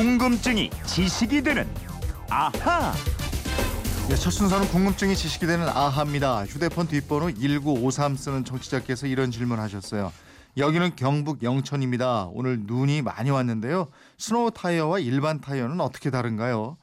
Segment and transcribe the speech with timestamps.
[0.00, 1.68] 궁금증이 지식이 되는
[2.30, 2.94] 아하.
[4.08, 6.46] 네, 첫 순서는 궁금증이 지식이 되는 아하입니다.
[6.46, 10.10] 휴대폰 뒷번호 1953 쓰는 청취자께서 이런 질문하셨어요.
[10.56, 12.30] 여기는 경북 영천입니다.
[12.32, 13.88] 오늘 눈이 많이 왔는데요.
[14.16, 16.78] 스노우 타이어와 일반 타이어는 어떻게 다른가요?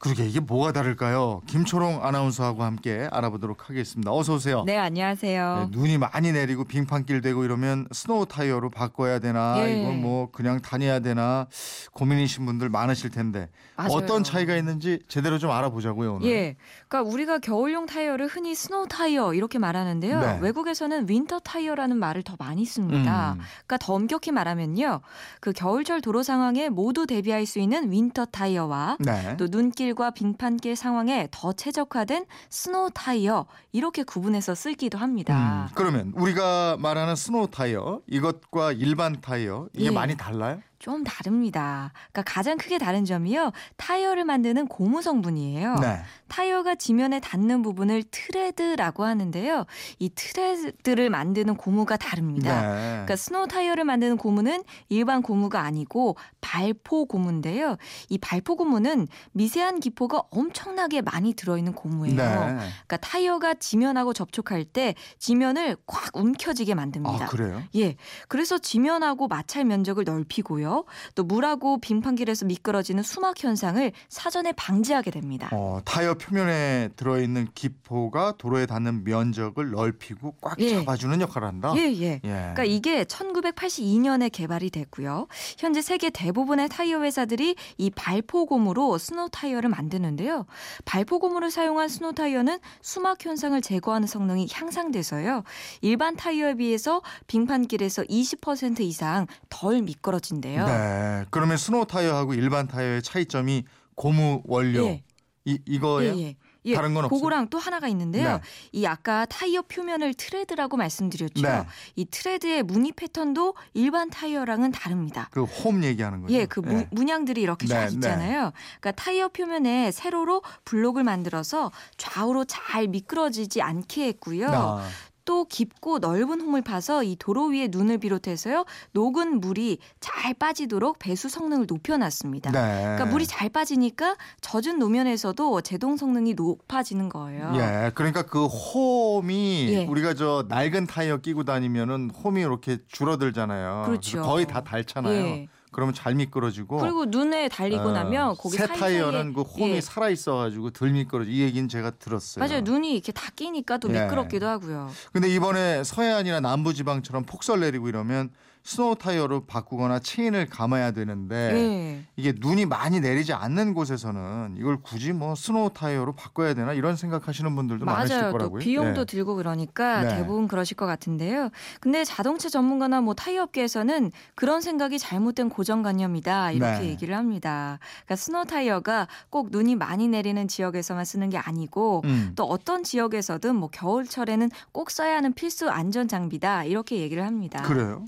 [0.00, 1.42] 그러게 이게 뭐가 다를까요?
[1.46, 4.10] 김초롱 아나운서하고 함께 알아보도록 하겠습니다.
[4.10, 4.64] 어서 오세요.
[4.64, 5.68] 네, 안녕하세요.
[5.70, 9.78] 네, 눈이 많이 내리고 빙판길 되고 이러면 스노우 타이어로 바꿔야 되나 예.
[9.78, 11.48] 이건 뭐 그냥 다녀야 되나
[11.92, 13.92] 고민이신 분들 많으실 텐데 맞아요.
[13.92, 16.30] 어떤 차이가 있는지 제대로 좀 알아보자고요 오늘.
[16.30, 16.56] 예.
[16.88, 20.20] 그러니까 우리가 겨울용 타이어를 흔히 스노우 타이어 이렇게 말하는데요.
[20.20, 20.38] 네.
[20.40, 23.34] 외국에서는 winter 타이어라는 말을 더 많이 씁니다.
[23.34, 23.40] 음.
[23.66, 25.02] 그러니까 더 엄격히 말하면요.
[25.40, 29.36] 그 겨울철 도로 상황에 모두 대비할 수 있는 winter 타이어와 네.
[29.36, 35.68] 또 눈길 과 빙판길 상황에 더 최적화된 스노우 타이어 이렇게 구분해서 쓰기도 합니다.
[35.68, 39.90] 음, 그러면 우리가 말하는 스노우 타이어 이것과 일반 타이어 이게 예.
[39.90, 40.60] 많이 달라요?
[40.80, 41.92] 좀 다릅니다.
[42.10, 43.52] 그러니까 가장 크게 다른 점이요.
[43.76, 45.74] 타이어를 만드는 고무 성분이에요.
[45.76, 46.00] 네.
[46.28, 49.66] 타이어가 지면에 닿는 부분을 트레드라고 하는데요.
[49.98, 52.62] 이 트레드를 만드는 고무가 다릅니다.
[52.62, 52.78] 네.
[52.92, 57.76] 그러니까 스노우 타이어를 만드는 고무는 일반 고무가 아니고 발포 고무인데요.
[58.08, 62.16] 이 발포 고무는 미세한 기포가 엄청나게 많이 들어있는 고무예요.
[62.16, 62.56] 네.
[62.56, 67.26] 그러니까 타이어가 지면하고 접촉할 때 지면을 꽉 움켜쥐게 만듭니다.
[67.26, 67.62] 아 그래요?
[67.76, 67.96] 예.
[68.28, 70.69] 그래서 지면하고 마찰 면적을 넓히고요.
[71.14, 75.48] 또 물하고 빙판길에서 미끄러지는 수막 현상을 사전에 방지하게 됩니다.
[75.52, 80.76] 어, 타이어 표면에 들어있는 기포가 도로에 닿는 면적을 넓히고 꽉 예.
[80.76, 81.72] 잡아주는 역할을 한다.
[81.76, 82.12] 예, 예.
[82.12, 82.20] 예.
[82.22, 85.26] 그러니까 이게 1982년에 개발이 됐고요.
[85.58, 90.46] 현재 세계 대부분의 타이어 회사들이 이 발포 고무로 스노우 타이어를 만드는데요.
[90.84, 95.44] 발포 고무를 사용한 스노우 타이어는 수막 현상을 제거하는 성능이 향상돼서요.
[95.80, 100.59] 일반 타이어에 비해서 빙판길에서 20% 이상 덜 미끄러진대요.
[100.66, 101.24] 네.
[101.30, 105.02] 그러면 스노우 타이어하고 일반 타이어의 차이점이 고무 원료 예.
[105.44, 106.14] 이 이거예요?
[106.16, 106.36] 예, 예.
[106.66, 107.18] 예, 다른 건 없어요?
[107.18, 108.34] 그거랑 또 하나가 있는데요.
[108.34, 108.40] 네.
[108.72, 111.40] 이 아까 타이어 표면을 트레드라고 말씀드렸죠.
[111.40, 111.64] 네.
[111.96, 115.30] 이 트레드의 무늬 패턴도 일반 타이어랑은 다릅니다.
[115.32, 116.34] 그 홈 얘기하는 거죠?
[116.34, 117.94] 예, 그 무, 문양들이 이렇게 네, 쫙 네.
[117.94, 118.52] 있잖아요.
[118.78, 124.48] 그러니까 타이어 표면에 세로로 블록을 만들어서 좌우로 잘 미끄러지지 않게 했고요.
[124.50, 124.86] 아,
[125.30, 131.28] 또 깊고 넓은 홈을 파서 이 도로 위에 눈을 비롯해서요 녹은 물이 잘 빠지도록 배수
[131.28, 132.50] 성능을 높여놨습니다.
[132.50, 132.82] 네.
[132.82, 137.52] 그러니까 물이 잘 빠지니까 젖은 노면에서도 제동 성능이 높아지는 거예요.
[137.54, 139.86] 예, 그러니까 그 홈이 예.
[139.86, 143.84] 우리가 저 낡은 타이어 끼고 다니면은 홈이 이렇게 줄어들잖아요.
[143.86, 144.22] 그렇죠.
[144.22, 145.14] 거의 다 닳잖아요.
[145.14, 145.48] 예.
[145.70, 146.78] 그러면 잘 미끄러지고.
[146.78, 149.80] 그리고 눈에 달리고 어, 나면 거기 새 타이어는 그 홈이 예.
[149.80, 151.30] 살아 있어가지고 덜 미끄러지.
[151.30, 152.44] 이 얘기는 제가 들었어요.
[152.44, 152.60] 맞아요.
[152.62, 154.02] 눈이 이렇게 다 끼니까 또 예.
[154.02, 154.90] 미끄럽기도 하고요.
[155.12, 158.30] 근데 이번에 서해안이나 남부지방처럼 폭설 내리고 이러면
[158.62, 162.04] 스노우 타이어로 바꾸거나 체인을 감아야 되는데 예.
[162.16, 167.54] 이게 눈이 많이 내리지 않는 곳에서는 이걸 굳이 뭐 스노우 타이어로 바꿔야 되나 이런 생각하시는
[167.56, 168.32] 분들도 많으실 맞아요.
[168.32, 168.60] 또 거라고요.
[168.60, 169.04] 비용도 예.
[169.06, 170.16] 들고 그러니까 네.
[170.16, 171.48] 대부분 그러실 것 같은데요.
[171.80, 176.88] 근데 자동차 전문가나 뭐 타이어 업계에서는 그런 생각이 잘못된 고정관념이다 이렇게 네.
[176.90, 177.78] 얘기를 합니다.
[178.04, 182.32] 그러니까 스노우 타이어가 꼭 눈이 많이 내리는 지역에서만 쓰는 게 아니고 음.
[182.36, 187.62] 또 어떤 지역에서든 뭐 겨울철에는 꼭 써야 하는 필수 안전 장비다 이렇게 얘기를 합니다.
[187.62, 188.04] 그래요.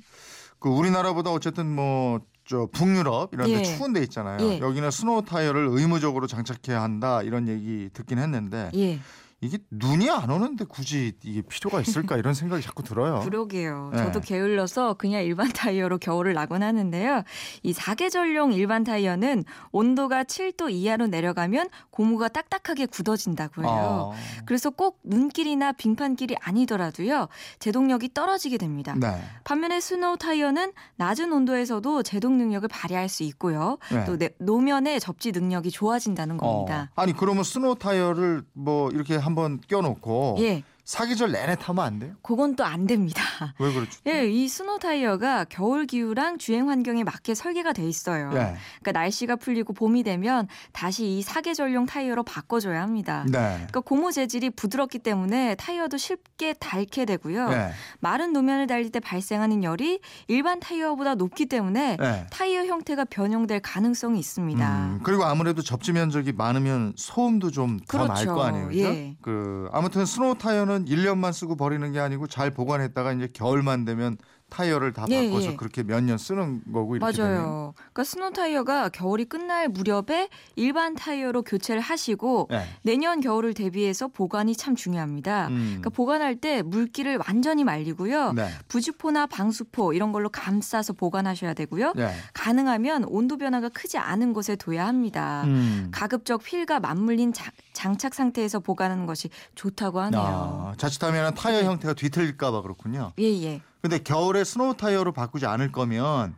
[0.63, 3.63] 그 우리나라보다 어쨌든 뭐 저 북유럽 이런 데 예.
[3.63, 4.39] 추운 데 있잖아요.
[4.47, 4.59] 예.
[4.59, 8.99] 여기는 스노우 타이어를 의무적으로 장착해야 한다 이런 얘기 듣긴 했는데 예,
[9.45, 13.19] 이게 눈이 안 오는데 굳이 이게 필요가 있을까 이런 생각이 자꾸 들어요.
[13.27, 13.91] 그러게요.
[13.93, 13.99] 네.
[14.05, 17.25] 저도 게을러서 그냥 일반 타이어로 겨울을 나곤 하는데요.
[17.65, 24.13] 이 사계절용 일반 타이어는 온도가 7도 이하로 내려가면 고무가 딱딱하게 굳어진다고 해요.
[24.15, 27.27] 아, 그래서 꼭 눈길이나 빙판길이 아니더라도요.
[27.59, 28.95] 제동력이 떨어지게 됩니다.
[28.97, 29.21] 네.
[29.43, 33.79] 반면에 스노우 타이어는 낮은 온도에서도 제동 능력을 발휘할 수 있고요.
[33.91, 34.05] 네.
[34.05, 36.91] 또 내- 노면의 접지 능력이 좋아진다는 겁니다.
[36.95, 37.03] 어.
[37.03, 42.15] 아니 그러면 스노우 타이어를 뭐 이렇게 한번 껴놓고 예, 사계절 내내 타면 안 돼요?
[42.23, 43.23] 그건 또 안 됩니다.
[43.59, 44.01] 왜 그렇죠?
[44.07, 48.31] 예, 이 스노우 타이어가 겨울 기후랑 주행 환경에 맞게 설계가 돼 있어요.
[48.33, 48.57] 예.
[48.81, 53.25] 그러니까 날씨가 풀리고 봄이 되면 다시 이 사계절용 타이어로 바꿔줘야 합니다.
[53.29, 53.39] 네.
[53.55, 57.49] 그러니까 고무 재질이 부드럽기 때문에 타이어도 쉽게 닳게 되고요.
[57.51, 57.71] 네.
[58.01, 62.27] 마른 노면을 달릴 때 발생하는 열이 일반 타이어보다 높기 때문에 네.
[62.31, 64.79] 타이어 형태가 변형될 가능성이 있습니다.
[64.79, 68.35] 음, 그리고 아무래도 접지 면적이 많으면 소음도 좀 더 날 그렇죠.
[68.35, 68.69] 거 아니에요.
[68.69, 68.85] 그죠?
[68.85, 69.17] 예.
[69.21, 74.17] 그 아무튼 스노우 타이어는 1년만 쓰고 버리는 게 아니고 잘 보관했다가 이제 겨울만 되면
[74.51, 75.57] 타이어를 다 예, 바꿔서 예.
[75.57, 77.23] 그렇게 몇 년 쓰는 거고 이렇게.
[77.23, 77.73] 맞아요.
[77.75, 82.67] 그러니까 스노 타이어가 겨울이 끝날 무렵에 일반 타이어로 교체를 하시고 네.
[82.83, 85.49] 내년 겨울을 대비해서 보관이 참 중요합니다.
[85.49, 85.65] 음.
[85.81, 88.33] 그러니까 보관할 때 물기를 완전히 말리고요.
[88.35, 88.51] 네.
[88.69, 91.95] 부직포나 방수포 이런 걸로 감싸서 보관하셔야 되고요.
[91.97, 92.13] 네.
[92.35, 95.45] 가능하면 온도 변화가 크지 않은 곳에 둬야 합니다.
[95.47, 95.89] 음.
[95.93, 100.21] 가급적 휠과 맞물린 자- 장착 상태에서 보관하는 것이 좋다고 하네요.
[100.21, 103.13] 아, 자칫하면 타이어 형태가 뒤틀릴까봐 그렇군요.
[103.19, 103.61] 예, 예.
[103.81, 106.37] 근데 겨울에 스노우 타이어로 바꾸지 않을 거면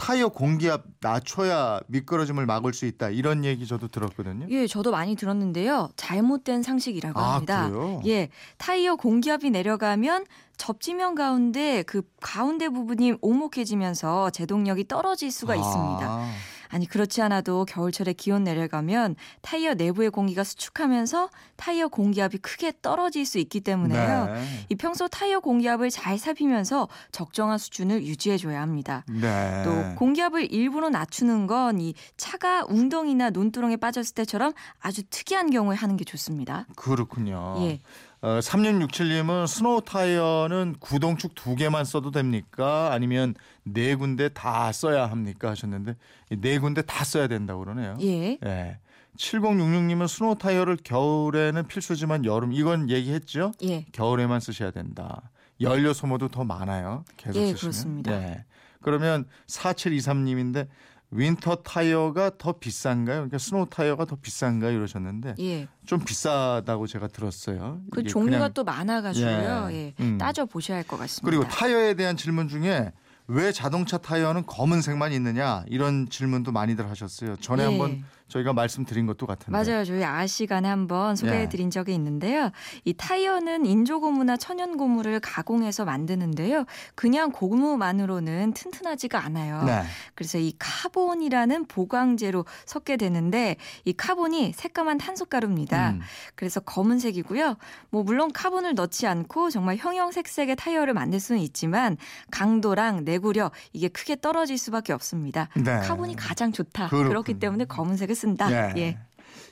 [0.00, 4.46] 타이어 공기압 낮춰야 미끄러짐을 막을 수 있다 이런 얘기 저도 들었거든요.
[4.48, 5.90] 예, 저도 많이 들었는데요.
[5.96, 7.68] 잘못된 상식이라고 아, 합니다.
[7.68, 8.00] 그래요?
[8.06, 10.24] 예, 타이어 공기압이 내려가면
[10.56, 16.30] 접지면 가운데 그 가운데 부분이 오목해지면서 제동력이 떨어질 수가 있습니다.
[16.70, 23.26] 아, 아니 그렇지 않아도 겨울철에 기온 내려가면 타이어 내부의 공기가 수축하면서 타이어 공기압이 크게 떨어질
[23.26, 24.26] 수 있기 때문에요.
[24.26, 24.66] 네.
[24.68, 29.04] 이 평소 타이어 공기압을 잘 살피면서 적정한 수준을 유지해 줘야 합니다.
[29.08, 29.62] 네.
[29.64, 35.96] 또 공기압을 일부러 낮추는 건 이 차가 웅덩이나 논두렁에 빠졌을 때처럼 아주 특이한 경우에 하는
[35.96, 36.66] 게 좋습니다.
[36.76, 37.56] 그렇군요.
[37.60, 37.80] 예.
[38.22, 42.90] 어, 3667님은 스노우 타이어는 구동축 두 개만 써도 됩니까?
[42.92, 43.34] 아니면
[43.64, 45.50] 네 군데 다 써야 합니까?
[45.50, 45.96] 하셨는데
[46.30, 47.96] 이 네 군데 다 써야 된다고 그러네요.
[48.02, 48.38] 예.
[48.44, 48.78] 예.
[49.16, 53.52] 7066님은 스노우 타이어를 겨울에는 필수지만 여름 이건 얘기했죠?
[53.62, 53.86] 예.
[53.92, 55.30] 겨울에만 쓰셔야 된다.
[55.60, 57.04] 연료 소모도 더 많아요.
[57.16, 57.58] 계속 예, 쓰시면.
[57.58, 58.18] 그렇습니다.
[58.18, 58.44] 네.
[58.82, 60.68] 그러면 4723님인데
[61.12, 63.16] 윈터 타이어가 더 비싼가요?
[63.16, 64.70] 그러니까 스노우 타이어가 더 비싼가요?
[64.76, 65.66] 이러셨는데 예.
[65.84, 67.80] 좀 비싸다고 제가 들었어요.
[67.90, 69.68] 그 종류가 그냥- 또 많아가지고요.
[69.72, 69.74] 예.
[69.76, 69.94] 예.
[70.00, 70.18] 음.
[70.18, 71.24] 따져 보셔야 할 것 같습니다.
[71.28, 72.92] 그리고 타이어에 대한 질문 중에
[73.26, 77.36] 왜 자동차 타이어는 검은색만 있느냐 이런 질문도 많이들 하셨어요.
[77.36, 77.66] 전에 예.
[77.66, 79.50] 한번 저희가 말씀드린 것도 같은데.
[79.50, 79.84] 맞아요.
[79.84, 81.48] 저희 아 시간에 한번 소개해 네.
[81.48, 82.50] 드린 적이 있는데요.
[82.84, 86.64] 이 타이어는 인조 고무나 천연 고무를 가공해서 만드는데요.
[86.94, 89.64] 그냥 고무만으로는 튼튼하지가 않아요.
[89.64, 89.82] 네.
[90.14, 95.90] 그래서 이 카본이라는 보강제로 섞게 되는데 이 카본이 새까만 탄소가루입니다.
[95.90, 96.00] 음.
[96.36, 97.56] 그래서 검은색이고요.
[97.90, 101.96] 뭐 물론 카본을 넣지 않고 정말 형형색색의 타이어를 만들 수는 있지만
[102.30, 105.48] 강도랑 내구력 이게 크게 떨어질 수밖에 없습니다.
[105.56, 105.80] 네.
[105.80, 106.88] 카본이 가장 좋다.
[106.88, 107.08] 그렇군요.
[107.08, 108.50] 그렇기 때문에 검은색을 쓴다.
[108.52, 108.72] 예.
[108.76, 108.98] 예.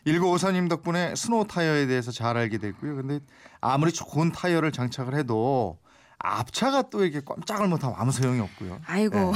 [0.07, 2.97] 1954님 덕분에 스노우 타이어에 대해서 잘 알게 됐고요.
[2.97, 3.21] 근데
[3.61, 5.79] 아무리 좋은 타이어를 장착을 해도
[6.19, 8.81] 앞차가 또 이렇게 꼼짝을 못하면 아무 소용이 없고요.
[8.87, 9.19] 아이고.
[9.19, 9.33] 예.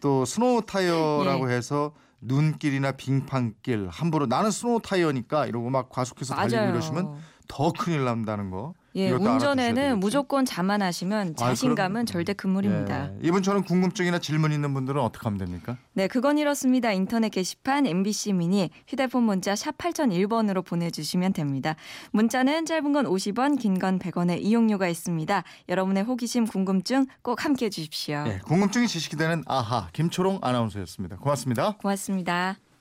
[0.00, 1.56] 또 스노우 타이어라고 예.
[1.56, 6.70] 해서 눈길이나 빙판길 함부로 나는 스노우 타이어니까 이러고 막 과속해서 달리고 맞아요.
[6.70, 7.16] 이러시면
[7.48, 8.74] 더 큰일 난다는 거.
[8.96, 10.00] 예, 운전에는.
[10.00, 13.10] 무조건 자만하시면 아, 자신감은 그럼- 절대 금물입니다.
[13.22, 13.26] 예.
[13.28, 15.76] 이분처럼 궁금증이나 질문 있는 분들은 어떻게 하면 됩니까?
[15.92, 16.92] 네, 그건 이렇습니다.
[16.92, 21.76] 인터넷 게시판 MBC 미니 휴대폰 문자 샵 8001번으로 보내주시면 됩니다.
[22.12, 25.44] 문자는 짧은 건 50원, 긴 건 100원의 이용료가 있습니다.
[25.68, 28.24] 여러분의 호기심, 궁금증 꼭 함께해 주십시오.
[28.26, 31.16] 예, 궁금증이 지식이 되는 아하 김초롱 아나운서였습니다.
[31.16, 31.76] 고맙습니다.
[31.76, 32.56] 고맙습니다.